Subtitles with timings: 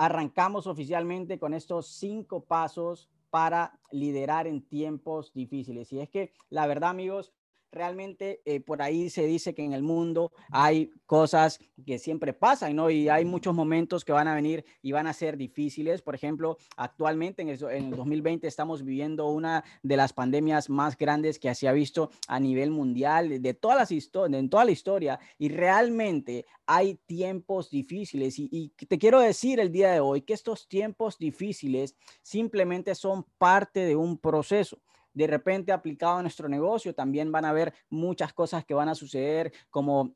[0.00, 5.92] arrancamos oficialmente con estos cinco pasos para liderar en tiempos difíciles.
[5.92, 7.34] Y es que la verdad, amigos,
[7.72, 12.76] realmente eh, por ahí se dice que en el mundo hay cosas que siempre pasan,
[12.76, 12.90] ¿no?
[12.90, 16.02] Y hay muchos momentos que van a venir y van a ser difíciles.
[16.02, 17.58] Por ejemplo, actualmente en el,
[17.90, 22.70] 2020 estamos viviendo una de las pandemias más grandes que se ha visto a nivel
[22.70, 25.20] mundial de toda la historia.
[25.38, 28.38] Y realmente hay tiempos difíciles.
[28.38, 33.24] Y, y te quiero decir el día de hoy que estos tiempos difíciles simplemente son
[33.38, 34.78] parte de un proceso
[35.12, 38.94] de repente aplicado a nuestro negocio, también van a haber muchas cosas que van a
[38.94, 40.14] suceder como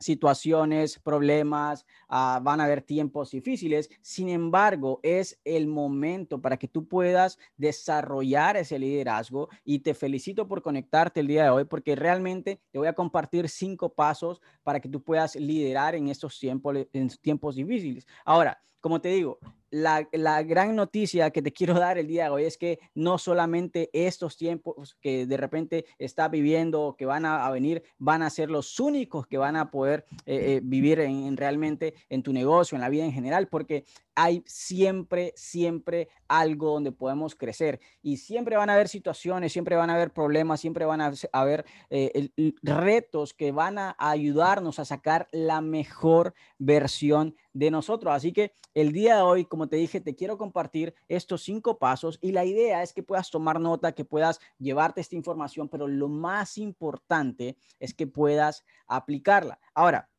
[0.00, 3.90] situaciones, problemas, ah, van a haber tiempos difíciles.
[4.00, 10.48] Sin embargo, es el momento para que tú puedas desarrollar ese liderazgo y te felicito
[10.48, 14.80] por conectarte el día de hoy porque realmente te voy a compartir cinco pasos para
[14.80, 18.06] que tú puedas liderar en estos tiempos, difíciles.
[18.24, 19.38] Ahora, como te digo,
[19.70, 23.88] la, gran noticia que te quiero dar el día de hoy es que no solamente
[23.92, 28.80] estos tiempos que de repente está viviendo, que van a, venir, van a ser los
[28.80, 32.88] únicos que van a poder eh, eh, vivir en, realmente en tu negocio, en la
[32.88, 33.84] vida en general, porque
[34.22, 39.88] hay siempre, siempre algo donde podemos crecer y siempre van a haber situaciones, siempre van
[39.88, 42.28] a haber problemas, siempre van a haber eh,
[42.62, 48.12] retos que van a ayudarnos a sacar la mejor versión de nosotros.
[48.12, 52.18] Así que el día de hoy, como te dije, te quiero compartir estos cinco pasos
[52.20, 56.08] y la idea es que puedas tomar nota, que puedas llevarte esta información, pero lo
[56.08, 59.58] más importante es que puedas aplicarla.
[59.72, 60.09] Ahora,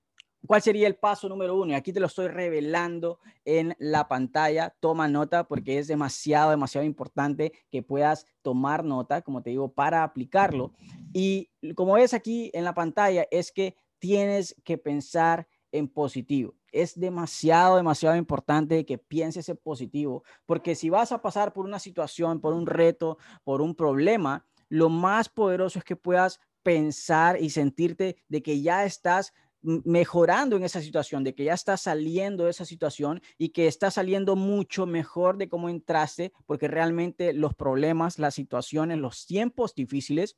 [0.45, 1.71] ¿Cuál sería el paso número uno?
[1.71, 4.75] Y aquí te lo estoy revelando en la pantalla.
[4.79, 10.03] Toma nota porque es demasiado, demasiado importante que puedas tomar nota, como te digo, para
[10.03, 10.73] aplicarlo.
[11.13, 16.55] Y como ves aquí en la pantalla, es que tienes que pensar en positivo.
[16.71, 21.79] Es demasiado, demasiado importante que pienses en positivo, porque si vas a pasar por una
[21.79, 27.49] situación, por un reto, por un problema, lo más poderoso es que puedas pensar y
[27.49, 32.51] sentirte de que ya estás mejorando en esa situación, de que ya estás saliendo de
[32.51, 38.19] esa situación y que estás saliendo mucho mejor de cómo entraste, porque realmente los problemas,
[38.19, 40.37] las situaciones, los tiempos difíciles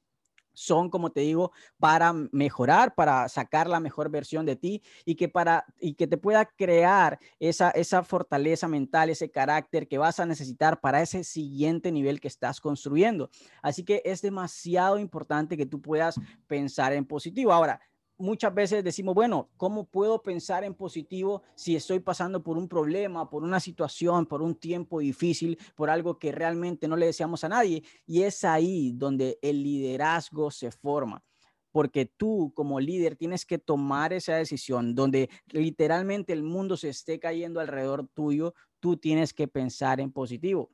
[0.53, 5.27] son, como te digo, para mejorar, para sacar la mejor versión de ti y que,
[5.27, 10.25] para, y que te pueda crear esa, esa fortaleza mental, ese carácter que vas a
[10.25, 13.29] necesitar para ese siguiente nivel que estás construyendo.
[13.61, 17.51] Así que es demasiado importante que tú puedas pensar en positivo.
[17.51, 17.81] Ahora,
[18.23, 23.29] muchas veces decimos, bueno, ¿cómo puedo pensar en positivo si estoy pasando por un problema,
[23.29, 27.49] por una situación, por un tiempo difícil, por algo que realmente no le deseamos a
[27.49, 27.83] nadie?
[28.07, 31.23] Y es ahí donde el liderazgo se forma
[31.71, 37.19] porque tú como líder tienes que tomar esa decisión donde literalmente el mundo se esté
[37.19, 40.69] cayendo alrededor tuyo, tú tienes que pensar en positivo.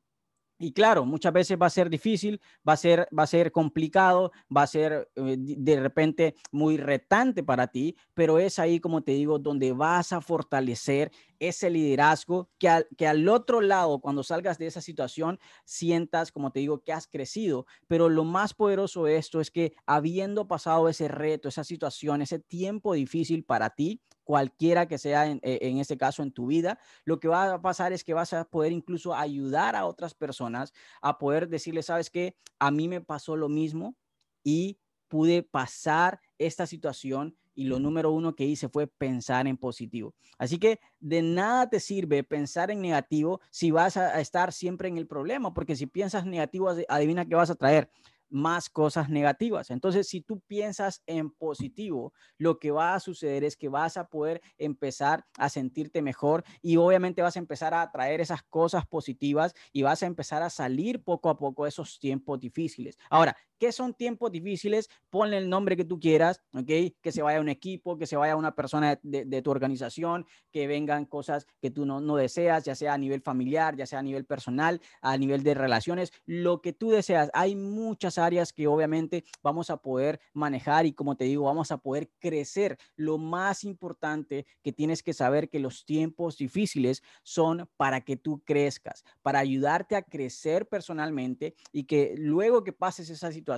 [0.61, 4.33] Y claro, muchas veces va a ser difícil, va a ser, va a ser complicado,
[4.55, 9.13] va a ser eh, de repente muy retante para ti, pero es ahí, como te
[9.13, 14.57] digo, donde vas a fortalecer ese liderazgo que al, que al otro lado, cuando salgas
[14.57, 17.65] de esa situación, sientas, como te digo, que has crecido.
[17.87, 22.39] Pero lo más poderoso de esto es que habiendo pasado ese reto, esa situación, ese
[22.39, 27.19] tiempo difícil para ti, cualquiera que sea en, en este caso en tu vida, lo
[27.19, 31.17] que va a pasar es que vas a poder incluso ayudar a otras personas a
[31.17, 33.95] poder decirles, sabes que a mí me pasó lo mismo
[34.43, 40.13] y pude pasar esta situación y lo número uno que hice fue pensar en positivo.
[40.37, 44.99] Así que de nada te sirve pensar en negativo si vas a estar siempre en
[44.99, 47.89] el problema, porque si piensas negativo, adivina qué vas a traer
[48.29, 49.69] más cosas negativas.
[49.71, 54.07] Entonces, si tú piensas en positivo, lo que va a suceder es que vas a
[54.07, 59.53] poder empezar a sentirte mejor y obviamente vas a empezar a atraer esas cosas positivas
[59.71, 62.97] y vas a empezar a salir poco a poco de esos tiempos difíciles.
[63.09, 64.89] Ahora, ¿qué son tiempos difíciles?
[65.09, 66.95] Ponle el nombre que tú quieras, ¿ok?
[67.01, 71.05] Que se vaya un equipo, que se vaya una persona de, tu organización, que vengan
[71.05, 74.25] cosas que tú no, no deseas, ya sea a nivel familiar, ya sea a nivel
[74.25, 77.29] personal, a nivel de relaciones, lo que tú deseas.
[77.33, 81.77] Hay muchas áreas que obviamente vamos a poder manejar y como te digo, vamos a
[81.77, 82.77] poder crecer.
[82.95, 88.41] Lo más importante que tienes que saber que los tiempos difíciles son para que tú
[88.45, 93.48] crezcas, para ayudarte a crecer personalmente y que luego que pases esa situación,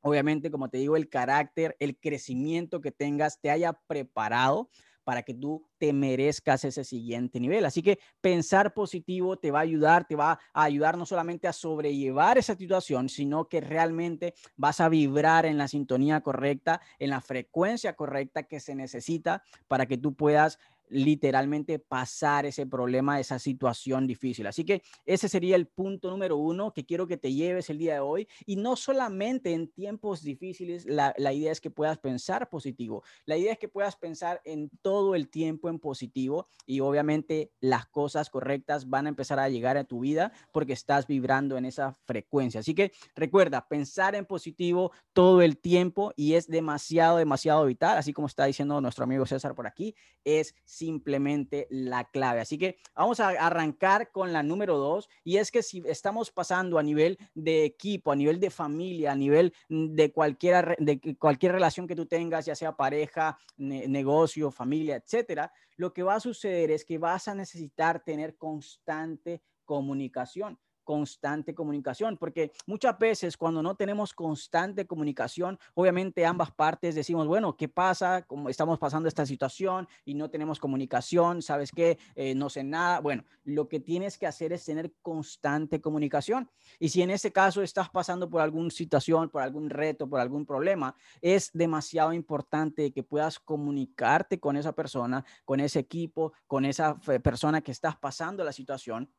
[0.00, 4.68] obviamente, como te digo, el carácter, el crecimiento que tengas te haya preparado
[5.04, 7.64] para que tú te merezcas ese siguiente nivel.
[7.66, 11.52] Así que pensar positivo te va a ayudar, te va a ayudar no solamente a
[11.52, 17.20] sobrellevar esa situación, sino que realmente vas a vibrar en la sintonía correcta, en la
[17.20, 20.58] frecuencia correcta que se necesita para que tú puedas
[20.94, 24.46] literalmente pasar ese problema, esa situación difícil.
[24.46, 27.94] Así que ese sería el punto número uno que quiero que te lleves el día
[27.94, 28.28] de hoy.
[28.46, 33.02] Y no solamente en tiempos difíciles, la, la idea es que puedas pensar positivo.
[33.26, 37.86] La idea es que puedas pensar en todo el tiempo en positivo y obviamente las
[37.86, 41.92] cosas correctas van a empezar a llegar a tu vida porque estás vibrando en esa
[42.04, 42.60] frecuencia.
[42.60, 48.12] Así que recuerda, pensar en positivo todo el tiempo y es demasiado, demasiado vital, así
[48.12, 49.94] como está diciendo nuestro amigo César por aquí,
[50.24, 50.54] es
[50.84, 52.40] simplemente la clave.
[52.40, 56.78] Así que vamos a arrancar con la número dos y es que si estamos pasando
[56.78, 61.86] a nivel de equipo, a nivel de familia, a nivel de cualquier, de cualquier relación
[61.86, 66.84] que tú tengas, ya sea pareja, negocio, familia, etcétera, lo que va a suceder es
[66.84, 74.12] que vas a necesitar tener constante comunicación constante comunicación, porque muchas veces cuando no tenemos
[74.12, 78.22] constante comunicación, obviamente ambas partes decimos, bueno, ¿qué pasa?
[78.22, 81.98] Como estamos pasando esta situación y no tenemos comunicación, ¿sabes qué?
[82.14, 83.00] Eh, no sé nada.
[83.00, 86.48] Bueno, lo que tienes que hacer es tener constante comunicación.
[86.78, 90.46] Y si en ese caso estás pasando por alguna situación, por algún reto, por algún
[90.46, 96.98] problema, es demasiado importante que puedas comunicarte con esa persona, con ese equipo, con esa
[97.22, 99.10] persona que estás pasando la situación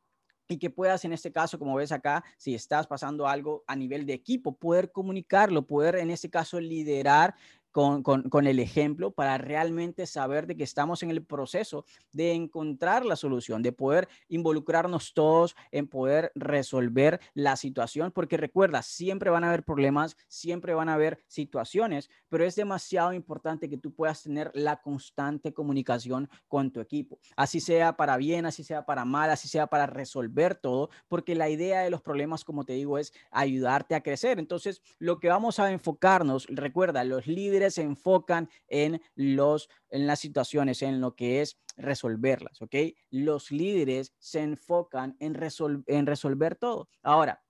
[0.48, 4.06] y que puedas, en este caso, como ves acá, si estás pasando algo a nivel
[4.06, 7.34] de equipo, poder comunicarlo, poder, en este caso, liderar
[7.76, 13.16] con, el ejemplo para realmente saber de que estamos en el proceso de encontrar la
[13.16, 19.48] solución, de poder involucrarnos todos en poder resolver la situación, porque recuerda, siempre van a
[19.48, 24.50] haber problemas, siempre van a haber situaciones, pero es demasiado importante que tú puedas tener
[24.54, 29.48] la constante comunicación con tu equipo, así sea para bien, así sea para mal, así
[29.48, 33.94] sea para resolver todo, porque la idea de los problemas, como te digo, es ayudarte
[33.94, 34.38] a crecer.
[34.38, 40.20] Entonces, lo que vamos a enfocarnos, recuerda, los líderes se enfocan en, los, en las
[40.20, 42.74] situaciones, en lo que es resolverlas, ¿ok?
[43.10, 45.38] Los líderes se enfocan en,
[45.86, 46.88] en resolver todo.
[47.02, 47.42] Ahora,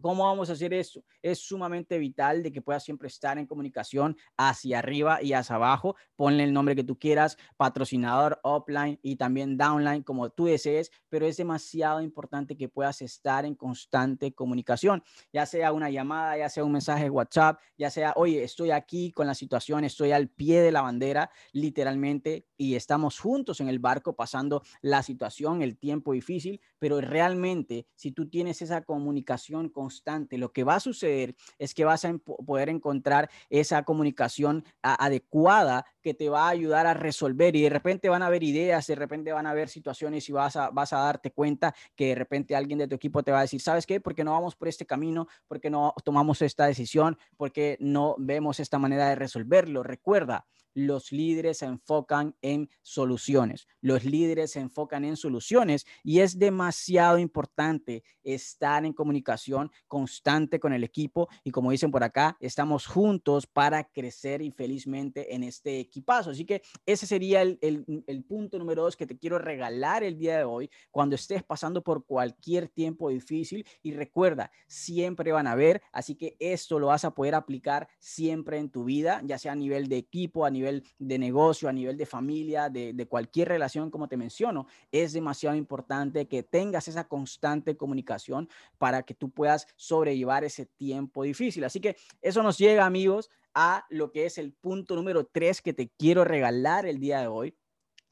[0.00, 1.04] ¿Cómo vamos a hacer eso?
[1.22, 5.96] Es sumamente vital de que puedas siempre estar en comunicación hacia arriba y hacia abajo.
[6.16, 11.26] Ponle el nombre que tú quieras, patrocinador, offline y también downline, como tú desees, pero
[11.26, 15.02] es demasiado importante que puedas estar en constante comunicación,
[15.32, 19.12] ya sea una llamada, ya sea un mensaje de WhatsApp, ya sea, oye, estoy aquí
[19.12, 23.78] con la situación, estoy al pie de la bandera, literalmente, y estamos juntos en el
[23.78, 29.89] barco pasando la situación, el tiempo difícil, pero realmente si tú tienes esa comunicación con
[30.30, 36.14] lo que va a suceder es que vas a poder encontrar esa comunicación adecuada que
[36.14, 39.32] te va a ayudar a resolver y de repente van a haber ideas, de repente
[39.32, 42.78] van a haber situaciones y vas a, vas a darte cuenta que de repente alguien
[42.78, 44.00] de tu equipo te va a decir, ¿sabes qué?
[44.00, 48.78] Porque no vamos por este camino, porque no tomamos esta decisión, porque no vemos esta
[48.78, 49.82] manera de resolverlo.
[49.82, 53.66] Recuerda, los líderes se enfocan en soluciones.
[53.80, 60.72] Los líderes se enfocan en soluciones y es demasiado importante estar en comunicación constante con
[60.72, 65.80] el equipo y como dicen por acá, estamos juntos para crecer y felizmente en este
[65.80, 66.30] equipazo.
[66.30, 70.38] Así que ese sería el, el punto número dos que te quiero regalar el día
[70.38, 75.82] de hoy cuando estés pasando por cualquier tiempo difícil y recuerda, siempre van a ver,
[75.92, 79.56] así que esto lo vas a poder aplicar siempre en tu vida, ya sea a
[79.56, 83.90] nivel de equipo, a nivel de negocio, a nivel de familia, de, de cualquier relación,
[83.90, 89.66] como te menciono, es demasiado importante que tengas esa constante comunicación para que tú puedas
[89.76, 91.64] sobrellevar ese tiempo difícil.
[91.64, 95.72] Así que eso nos llega, amigos, a lo que es el punto número tres que
[95.72, 97.54] te quiero regalar el día de hoy.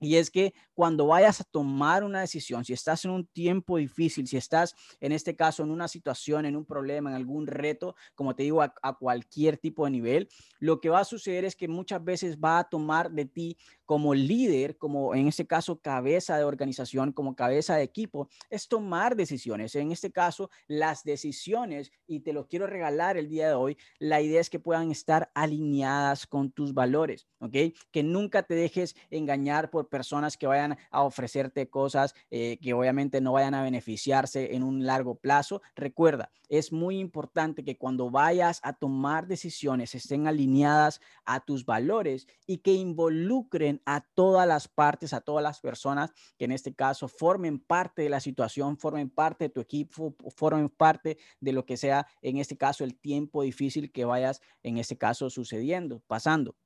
[0.00, 4.28] Y es que cuando vayas a tomar una decisión, si estás en un tiempo difícil,
[4.28, 8.36] si estás en este caso en una situación, en un problema, en algún reto, como
[8.36, 10.28] te digo, a, cualquier tipo de nivel,
[10.60, 14.14] lo que va a suceder es que muchas veces va a tomar de ti como
[14.14, 19.74] líder, como en este caso cabeza de organización, como cabeza de equipo, es tomar decisiones.
[19.74, 24.20] En este caso, las decisiones, y te lo quiero regalar el día de hoy, la
[24.20, 27.56] idea es que puedan estar alineadas con tus valores, ¿ok?
[27.90, 33.20] Que nunca te dejes engañar por personas que vayan a ofrecerte cosas eh, que obviamente
[33.20, 35.62] no vayan a beneficiarse en un largo plazo.
[35.74, 42.26] Recuerda, es muy importante que cuando vayas a tomar decisiones estén alineadas a tus valores
[42.46, 47.08] y que involucren a todas las partes, a todas las personas que en este caso
[47.08, 51.76] formen parte de la situación, formen parte de tu equipo, formen parte de lo que
[51.76, 56.56] sea, en este caso, el tiempo difícil que vayas, en este caso, sucediendo, pasando.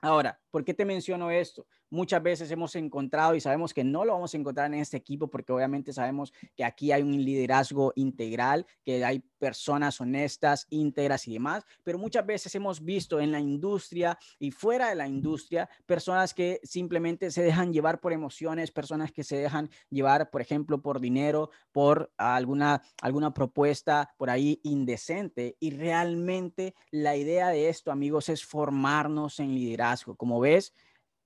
[0.00, 1.66] Ahora, ¿por qué te menciono esto?
[1.94, 5.28] Muchas veces hemos encontrado y sabemos que no lo vamos a encontrar en este equipo
[5.28, 11.34] porque obviamente sabemos que aquí hay un liderazgo integral, que hay personas honestas, íntegras y
[11.34, 16.34] demás, pero muchas veces hemos visto en la industria y fuera de la industria personas
[16.34, 21.00] que simplemente se dejan llevar por emociones, personas que se dejan llevar, por ejemplo, por
[21.00, 25.56] dinero, por alguna, alguna propuesta por ahí indecente.
[25.60, 30.16] Y realmente la idea de esto, amigos, es formarnos en liderazgo.
[30.16, 30.72] Como ves,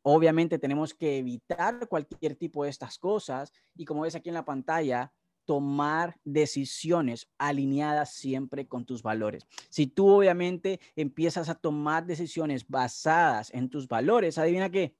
[0.02, 4.45] obviamente tenemos que evitar cualquier tipo de estas cosas y como ves aquí en la
[4.45, 5.12] pantalla,
[5.45, 9.47] tomar decisiones alineadas siempre con tus valores.
[9.71, 14.95] Si tú obviamente empiezas a tomar decisiones basadas en tus valores, adivina qué,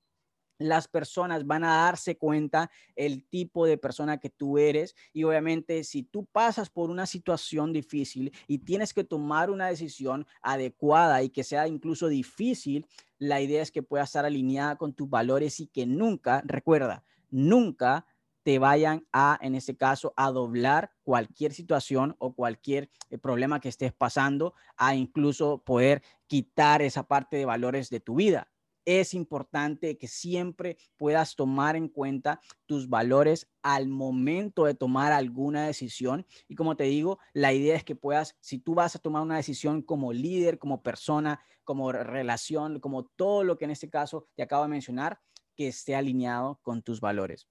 [0.59, 5.85] las personas van a darse cuenta el tipo de persona que tú eres y obviamente
[5.85, 11.31] si tú pasas por una situación difícil y tienes que tomar una decisión adecuada y
[11.31, 12.87] que sea incluso difícil,
[13.19, 18.07] la idea es que pueda estar alineada con tus valores y que nunca, recuerda, nunca
[18.43, 23.69] te vayan a, en este caso, a doblar cualquier situación o cualquier eh, problema que
[23.69, 28.49] estés pasando, a incluso poder quitar esa parte de valores de tu vida.
[28.91, 35.67] Es importante que siempre puedas tomar en cuenta tus valores al momento de tomar alguna
[35.67, 36.27] decisión.
[36.49, 39.37] Y como te digo, la idea es que puedas, si tú vas a tomar una
[39.37, 44.43] decisión como líder, como persona, como relación, como todo lo que en este caso te
[44.43, 45.21] acabo de mencionar,
[45.55, 47.47] que esté alineado con tus valores.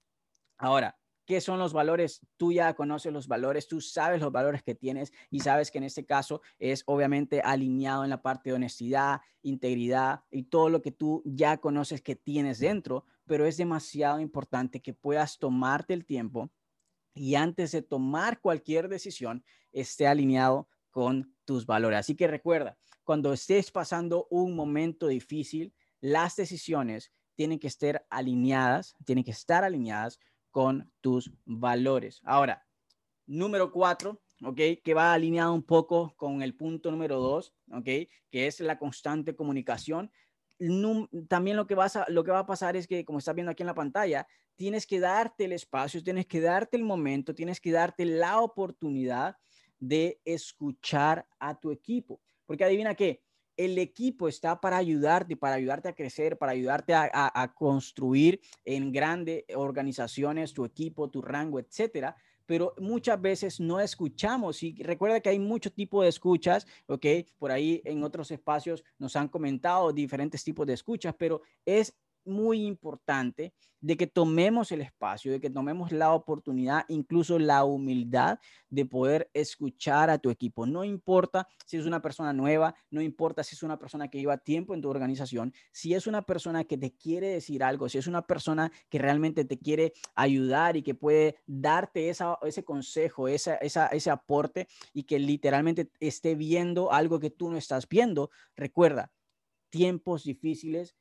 [0.56, 2.26] Ahora, ¿qué son los valores?
[2.38, 5.84] Tú ya conoces los valores, tú sabes los valores que tienes y sabes que en
[5.84, 10.90] este caso es obviamente alineado en la parte de honestidad, integridad y todo lo que
[10.90, 16.50] tú ya conoces que tienes dentro, pero es demasiado importante que puedas tomarte el tiempo
[17.14, 21.98] y antes de tomar cualquier decisión esté alineado con tus valores.
[21.98, 28.96] Así que recuerda, cuando estés pasando un momento difícil, las decisiones tienen que estar alineadas,
[29.04, 30.18] tienen que estar alineadas
[30.50, 32.20] con tus valores.
[32.24, 32.66] Ahora,
[33.26, 34.60] número cuatro, ¿ok?
[34.82, 37.84] Que va alineado un poco con el punto número dos, ¿ok?
[37.84, 40.10] Que es la constante comunicación.
[41.28, 43.52] también lo que, vas a, lo que va a pasar es que, como estás viendo
[43.52, 44.26] aquí en la pantalla,
[44.56, 49.36] tienes que darte el espacio, tienes que darte el momento, tienes que darte la oportunidad
[49.78, 52.20] de escuchar a tu equipo.
[52.44, 53.22] Porque adivina qué,
[53.58, 59.44] el equipo está para ayudarte, para ayudarte a crecer, para ayudarte a, construir en grandes
[59.54, 62.16] organizaciones tu equipo, tu rango, etcétera.
[62.46, 67.04] Pero muchas veces no escuchamos y recuerda que hay mucho tipo de escuchas, ¿ok?
[67.36, 71.94] Por ahí en otros espacios nos han comentado diferentes tipos de escuchas, pero es
[72.28, 78.38] muy importante de que tomemos el espacio, de que tomemos la oportunidad, incluso la humildad
[78.70, 80.66] de poder escuchar a tu equipo.
[80.66, 84.38] No importa si es una persona nueva, no importa si es una persona que lleva
[84.38, 88.06] tiempo en tu organización, si es una persona que te quiere decir algo, si es
[88.06, 94.10] una persona que realmente te quiere ayudar y que puede darte ese consejo, esa, ese
[94.10, 99.12] aporte y que literalmente esté viendo algo que tú no estás viendo, recuerda,
[99.70, 100.96] tiempos difíciles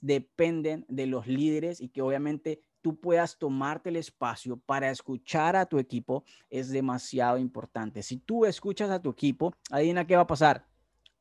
[0.00, 5.66] dependen de los líderes y que obviamente tú puedas tomarte el espacio para escuchar a
[5.66, 8.02] tu equipo es demasiado importante.
[8.02, 10.69] Si tú escuchas a tu equipo, adivina qué va a pasar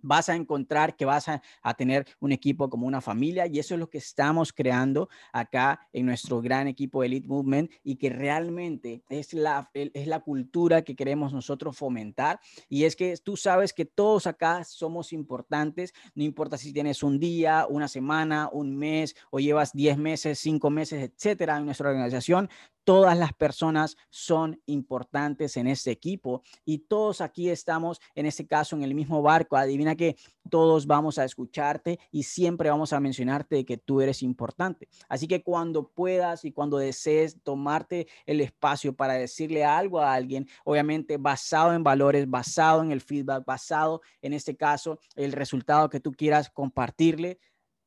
[0.02, 1.42] vas a encontrar que vas a,
[1.78, 6.06] tener un equipo como una familia y eso es lo que estamos creando acá en
[6.06, 11.32] nuestro gran equipo Elite Movement y que realmente es la, es la cultura que queremos
[11.32, 12.40] nosotros fomentar.
[12.68, 17.20] Y es que tú sabes que todos acá somos importantes, no importa si tienes un
[17.20, 22.50] día, una semana, un mes o llevas 10 meses, 5 meses, etcétera en nuestra organización,
[22.90, 28.76] Todas las personas son importantes en este equipo y todos aquí estamos, en este caso,
[28.76, 29.58] en el mismo barco.
[29.58, 30.16] Adivina que
[30.50, 34.88] todos vamos a escucharte y siempre vamos a mencionarte de que tú eres importante.
[35.08, 40.48] Así que cuando puedas y cuando desees tomarte el espacio para decirle algo a alguien,
[40.64, 46.00] obviamente basado en valores, basado en el feedback, basado en este caso, el resultado que
[46.00, 47.38] tú quieras compartirle,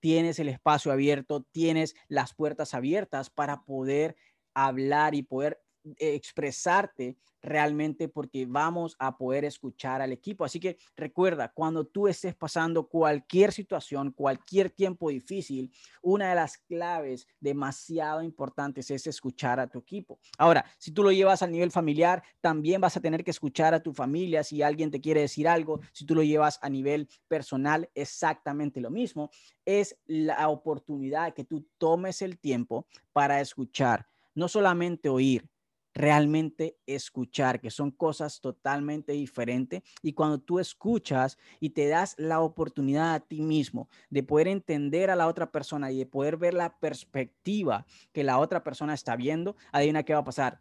[0.02, 4.16] tienes el espacio abierto, tienes las puertas abiertas para poder
[4.54, 5.60] hablar y poder
[5.98, 10.44] expresarte realmente porque vamos a poder escuchar al equipo.
[10.44, 16.58] Así que recuerda, cuando tú estés pasando cualquier situación, cualquier tiempo difícil, una de las
[16.58, 20.20] claves demasiado importantes es escuchar a tu equipo.
[20.38, 23.82] Ahora, si tú lo llevas al nivel familiar, también vas a tener que escuchar a
[23.82, 25.80] tu familia si alguien te quiere decir algo.
[25.92, 29.30] Si tú lo llevas a nivel personal, exactamente lo mismo.
[29.64, 35.48] Es la oportunidad que tú tomes el tiempo para escuchar no solamente oír,
[35.94, 39.82] realmente escuchar, que son cosas totalmente diferentes.
[40.02, 45.10] Y cuando tú escuchas y te das la oportunidad a ti mismo de poder entender
[45.10, 49.16] a la otra persona y de poder ver la perspectiva que la otra persona está
[49.16, 50.60] viendo, adivina qué va a pasar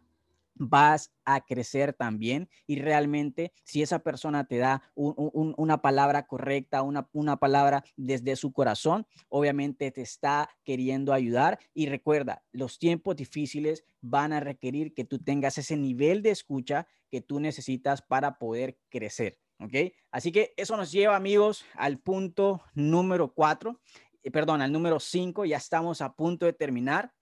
[0.54, 7.08] vas a crecer también y realmente si esa persona te da una palabra correcta, una,
[7.12, 13.84] una palabra desde su corazón, obviamente te está queriendo ayudar y recuerda, los tiempos difíciles
[14.00, 18.78] van a requerir que tú tengas ese nivel de escucha que tú necesitas para poder
[18.88, 19.38] crecer.
[19.60, 19.92] ¿Ok?
[20.10, 23.80] Así que eso nos lleva, amigos, al punto número cuatro,
[24.22, 25.44] eh, perdón, al número cinco.
[25.44, 27.12] Ya estamos a punto de terminar.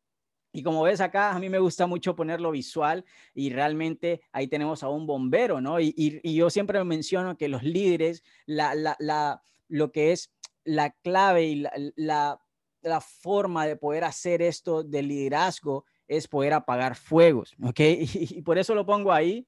[0.53, 3.05] Y como ves acá, a mí me gusta mucho ponerlo visual
[3.35, 5.81] y realmente ahí tenemos a un bombero, ¿no?
[5.81, 10.33] Y, y, yo siempre menciono que los líderes, la, la, la, lo que es
[10.65, 11.55] la clave y
[11.97, 12.41] la,
[12.83, 17.81] la, forma de poder hacer esto de liderazgo es poder apagar fuegos, ¿ok?
[17.81, 19.47] y por eso lo pongo ahí,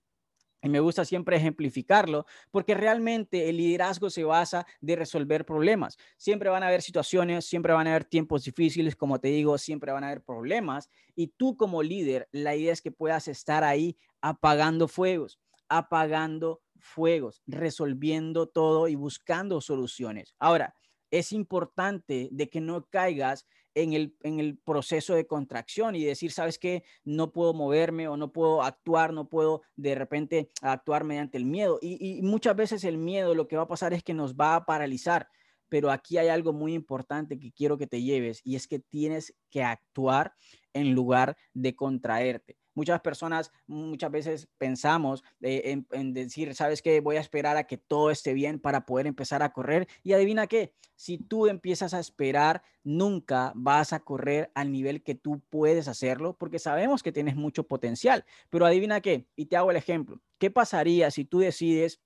[0.63, 5.99] y me gusta siempre ejemplificarlo, porque realmente el liderazgo se basa de resolver problemas.
[6.17, 9.93] Siempre van a haber situaciones, siempre van a haber tiempos difíciles, como te digo, siempre
[9.93, 10.89] van a haber problemas.
[11.17, 17.43] Y tú como líder, la idea es que puedas estar ahí apagando fuegos, apagando fuegos,
[17.47, 20.35] resolviendo todo y buscando soluciones.
[20.39, 20.75] Ahora,
[21.13, 26.33] es importante de que no caigas en el, en el proceso de contracción y decir,
[26.33, 31.39] sabes qué, no puedo moverme o no puedo actuar, no puedo de repente actuar mediante
[31.39, 31.79] el miedo.
[31.81, 34.57] Y, y muchas veces el miedo lo que va a pasar es que nos va
[34.57, 35.29] a paralizar.
[35.69, 39.35] Pero aquí hay algo muy importante que quiero que te lleves y es que tienes
[39.51, 40.35] que actuar
[40.73, 42.59] en lugar de contraerte.
[42.75, 47.01] Muchas personas muchas veces pensamos eh, en, decir, ¿sabes qué?
[47.01, 49.89] Voy a esperar a que todo esté bien para poder empezar a correr.
[50.03, 55.15] Y adivina qué, si tú empiezas a esperar, nunca vas a correr al nivel que
[55.15, 58.25] tú puedes hacerlo, porque sabemos que tienes mucho potencial.
[58.51, 62.01] Pero adivina qué, y te hago el ejemplo, ¿qué pasaría si tú decides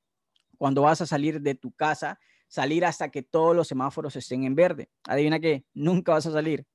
[0.59, 2.19] cuando vas a salir de tu casa,
[2.49, 4.91] salir hasta que todos los semáforos estén en verde?
[5.05, 6.67] Adivina qué, nunca vas a salir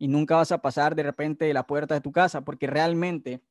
[0.00, 3.42] y nunca vas a pasar de repente de la puerta de tu casa porque realmente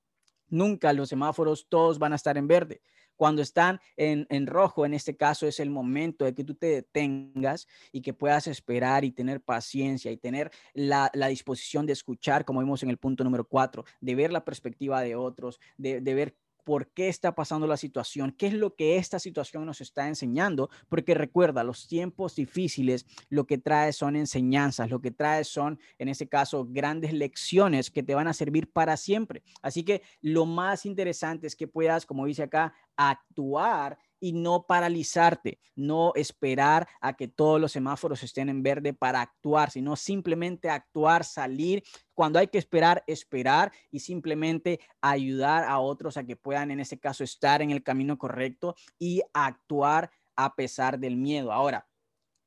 [0.50, 2.82] nunca los semáforos todos van a estar en verde.
[3.16, 7.68] Cuando están en, rojo, en este caso es el momento de que tú te detengas
[7.92, 12.82] y que puedas esperar y tener paciencia y tener la, disposición de escuchar, como vimos
[12.82, 16.36] en el punto número cuatro, de ver la perspectiva de otros, de, de ver
[16.70, 20.70] por qué está pasando la situación, qué es lo que esta situación nos está enseñando,
[20.88, 26.10] porque recuerda, los tiempos difíciles lo que trae son enseñanzas, lo que trae son, en
[26.10, 29.42] este caso, grandes lecciones que te van a servir para siempre.
[29.64, 35.60] Así que lo más interesante es que puedas, como dice acá, actuar y no paralizarte,
[35.76, 41.24] no esperar a que todos los semáforos estén en verde para actuar, sino simplemente actuar,
[41.24, 41.84] salir.
[42.14, 47.00] Cuando hay que esperar, esperar y simplemente ayudar a otros a que puedan, en ese
[47.00, 51.52] caso, estar en el camino correcto y actuar a pesar del miedo.
[51.52, 51.89] Ahora,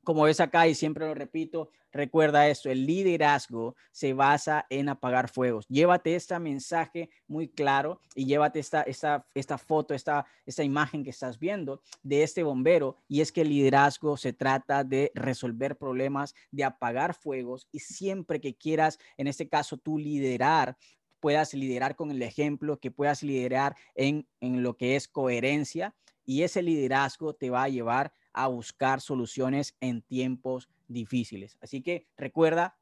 [0.04, 5.28] como ves acá y siempre lo repito, recuerda esto, el liderazgo se basa en apagar
[5.28, 5.66] fuegos.
[5.68, 11.10] Llévate este mensaje muy claro y llévate esta, esta, esta foto, esta, esta imagen que
[11.10, 16.34] estás viendo de este bombero y es que el liderazgo se trata de resolver problemas,
[16.50, 20.76] de apagar fuegos y siempre que quieras, en este caso tú liderar,
[21.20, 26.42] puedas liderar con el ejemplo, que puedas liderar en, en lo que es coherencia y
[26.42, 31.58] ese liderazgo te va a llevar a buscar soluciones en tiempos difíciles.
[31.60, 32.78] Así que recuerda,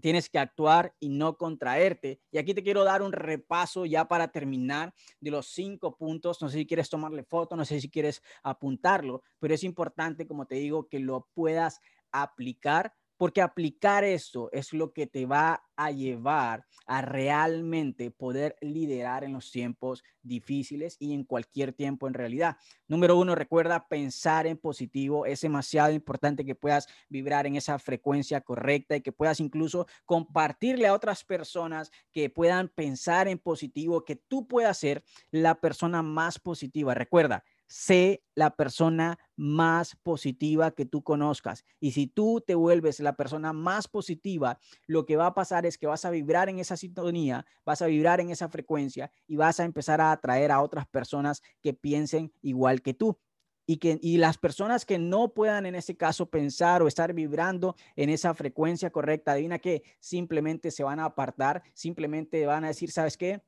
[0.00, 2.20] tienes que actuar y no contraerte.
[2.30, 6.40] Y aquí te quiero dar un repaso ya para terminar de los cinco puntos.
[6.42, 10.46] No sé si quieres tomarle foto, no sé si quieres apuntarlo, pero es importante, como
[10.46, 11.80] te digo, que lo puedas
[12.10, 19.24] aplicar porque aplicar esto es lo que te va a llevar a realmente poder liderar
[19.24, 22.56] en los tiempos difíciles y en cualquier tiempo en realidad.
[22.88, 25.26] Número uno, recuerda pensar en positivo.
[25.26, 30.86] Es demasiado importante que puedas vibrar en esa frecuencia correcta y que puedas incluso compartirle
[30.86, 36.38] a otras personas que puedan pensar en positivo, que tú puedas ser la persona más
[36.38, 36.94] positiva.
[36.94, 41.64] Recuerda, sé la persona más positiva que tú conozcas.
[41.80, 45.78] Y si tú te vuelves la persona más positiva, lo que va a pasar es
[45.78, 49.60] que vas a vibrar en esa sintonía, vas a vibrar en esa frecuencia y vas
[49.60, 53.18] a empezar a atraer a otras personas que piensen igual que tú.
[53.66, 57.76] Y, que, y las personas que no puedan en ese caso pensar o estar vibrando
[57.96, 62.90] en esa frecuencia correcta, adivina que simplemente se van a apartar, simplemente van a decir,
[62.90, 63.40] ¿sabes qué?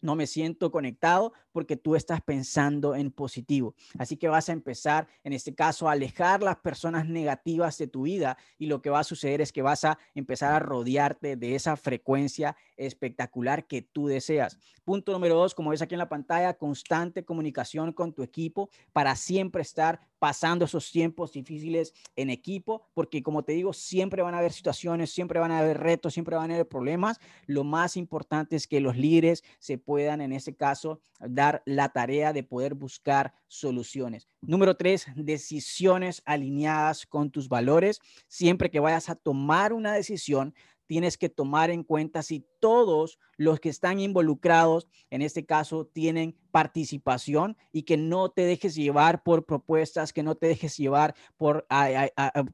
[0.00, 3.74] No me siento conectado porque tú estás pensando en positivo.
[3.98, 8.02] Así que vas a empezar, en este caso, a alejar las personas negativas de tu
[8.02, 11.54] vida y lo que va a suceder es que vas a empezar a rodearte de
[11.54, 14.58] esa frecuencia espectacular que tú deseas.
[14.84, 19.16] Punto número dos, como ves aquí en la pantalla, constante comunicación con tu equipo para
[19.16, 24.38] siempre estar pasando esos tiempos difíciles en equipo, porque como te digo, siempre van a
[24.38, 27.18] haber situaciones, siempre van a haber retos, siempre van a haber problemas.
[27.46, 32.32] Lo más importante es que los líderes se puedan, en ese caso, dar la tarea
[32.32, 34.28] de poder buscar soluciones.
[34.42, 38.00] Número tres, decisiones alineadas con tus valores.
[38.28, 40.54] Siempre que vayas a tomar una decisión,
[40.90, 46.36] tienes que tomar en cuenta si todos los que están involucrados, en este caso, tienen
[46.50, 51.64] participación y que no te dejes llevar por propuestas, que no te dejes llevar por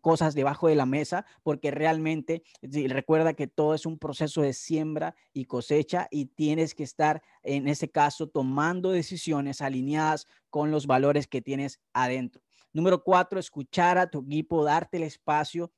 [0.02, 5.14] cosas debajo de la mesa, porque realmente recuerda que todo es un proceso de siembra
[5.32, 11.26] y cosecha y tienes que estar, en ese caso, tomando decisiones alineadas con los valores
[11.26, 12.42] que tienes adentro.
[12.74, 15.72] Número cuatro, escuchar a tu equipo, darte el espacio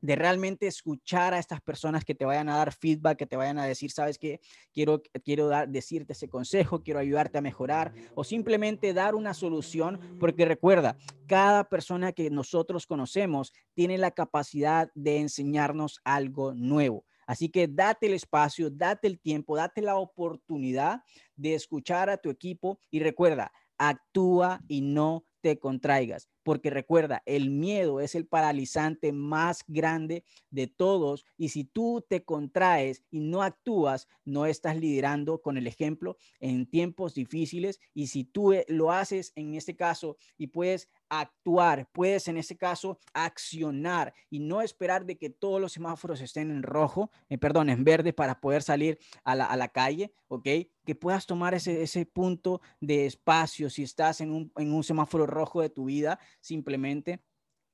[0.00, 3.58] de realmente escuchar a estas personas que te vayan a dar feedback, que te vayan
[3.58, 4.40] a decir, sabes que
[4.72, 10.18] quiero, quiero dar, decirte ese consejo, quiero ayudarte a mejorar o simplemente dar una solución,
[10.20, 17.04] porque recuerda, cada persona que nosotros conocemos tiene la capacidad de enseñarnos algo nuevo.
[17.26, 21.02] Así que date el espacio, date el tiempo, date la oportunidad
[21.36, 27.50] de escuchar a tu equipo y recuerda, actúa y no te contraigas, porque recuerda, el
[27.50, 33.42] miedo es el paralizante más grande de todos y si tú te contraes y no
[33.42, 38.92] actúas, no estás liderando con el ejemplo en tiempos difíciles y si tú eh, lo
[38.92, 45.04] haces en este caso y puedes actuar, puedes en ese caso accionar y no esperar
[45.06, 48.98] de que todos los semáforos estén en rojo, eh, perdón, en verde para poder salir
[49.24, 50.48] a la, a la calle, ¿ok?
[50.84, 55.26] Que puedas tomar ese, ese punto de espacio si estás en un, en un semáforo
[55.26, 57.22] rojo de tu vida, simplemente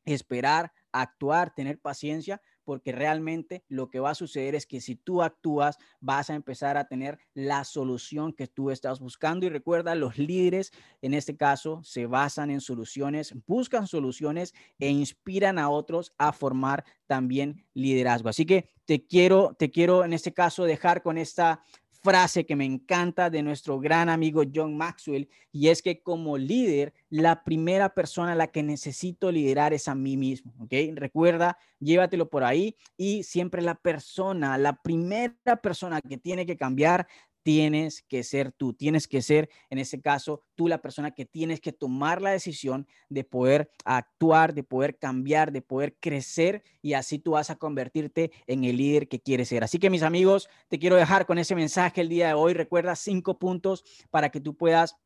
[0.04, 5.22] esperar, actuar, tener paciencia, porque realmente lo que va a suceder es que si tú
[5.22, 9.46] actúas, vas a empezar a tener la solución que tú estás buscando.
[9.46, 10.72] Y recuerda, los líderes
[11.02, 16.84] en este caso se basan en soluciones, buscan soluciones e inspiran a otros a formar
[17.06, 18.28] también liderazgo.
[18.28, 21.62] Así que te quiero, te quiero en este caso dejar con esta
[22.04, 26.92] frase que me encanta de nuestro gran amigo John Maxwell y es que como líder,
[27.08, 30.72] la primera persona a la que necesito liderar es a mí mismo, ¿ok?
[30.94, 37.08] Recuerda, llévatelo por ahí y siempre la persona, la primera persona que tiene que cambiar
[37.44, 41.60] tienes que ser tú, tienes que ser, en ese caso, tú la persona que tienes
[41.60, 47.18] que tomar la decisión de poder actuar, de poder cambiar, de poder crecer y así
[47.18, 49.62] tú vas a convertirte en el líder que quieres ser.
[49.62, 52.54] Así que mis amigos, te quiero dejar con ese mensaje el día de hoy.
[52.54, 54.96] Recuerda cinco puntos para que tú puedas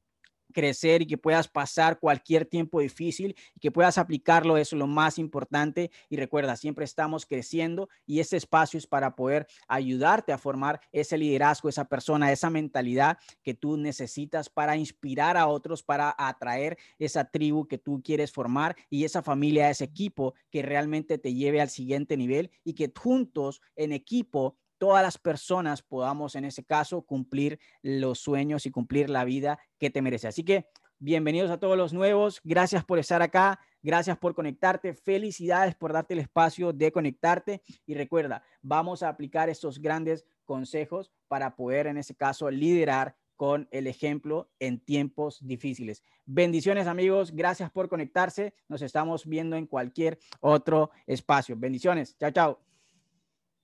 [0.53, 4.87] crecer y que puedas pasar cualquier tiempo difícil y que puedas aplicarlo, eso es lo
[4.87, 5.91] más importante.
[6.09, 11.19] Y recuerda, siempre estamos creciendo y ese espacio es para poder ayudarte a formar ese
[11.19, 17.25] liderazgo, esa persona, esa mentalidad que tú necesitas para inspirar a otros, para atraer esa
[17.25, 21.71] tribu que tú quieres formar y esa familia, ese equipo que realmente te lleve al
[21.71, 27.59] siguiente nivel y que juntos en equipo todas las personas podamos, en ese caso, cumplir
[27.83, 30.29] los sueños y cumplir la vida que te merece.
[30.29, 32.41] Así que bienvenidos a todos los nuevos.
[32.45, 33.61] Gracias por estar acá.
[33.83, 34.95] Gracias por conectarte.
[34.95, 37.63] Felicidades por darte el espacio de conectarte.
[37.87, 43.69] Y recuerda, vamos a aplicar estos grandes consejos para poder, en ese caso, liderar con
[43.71, 46.03] el ejemplo en tiempos difíciles.
[46.27, 48.53] Bendiciones amigos, gracias por conectarse.
[48.67, 51.55] Nos estamos viendo en cualquier otro espacio.
[51.57, 52.17] Bendiciones.
[52.19, 52.68] Chao, chao.